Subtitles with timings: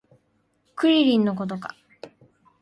[0.75, 1.75] クリリンのことか